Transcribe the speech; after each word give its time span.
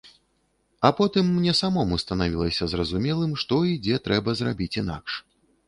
А 0.79 0.89
потым 0.99 1.25
мне 1.35 1.53
самому 1.59 1.99
станавілася 2.05 2.69
зразумелым, 2.73 3.37
што 3.45 3.61
і 3.75 3.79
дзе 3.85 4.03
трэба 4.09 4.37
зрабіць 4.43 4.73
інакш. 4.85 5.13